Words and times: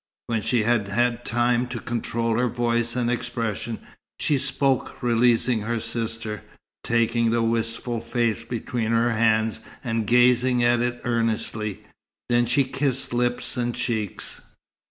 When 0.25 0.41
she 0.41 0.63
had 0.63 0.87
had 0.87 1.23
time 1.25 1.67
to 1.67 1.79
control 1.79 2.35
her 2.39 2.47
voice 2.47 2.95
and 2.95 3.11
expression, 3.11 3.79
she 4.19 4.39
spoke, 4.39 4.97
releasing 5.03 5.59
her 5.61 5.79
sister, 5.79 6.41
taking 6.83 7.29
the 7.29 7.43
wistful 7.43 7.99
face 7.99 8.41
between 8.41 8.89
her 8.93 9.11
hands, 9.11 9.59
and 9.83 10.07
gazing 10.07 10.63
at 10.63 10.79
it 10.79 11.01
earnestly. 11.03 11.83
Then 12.29 12.47
she 12.47 12.63
kissed 12.63 13.13
lips 13.13 13.55
and 13.57 13.75
cheeks. 13.75 14.41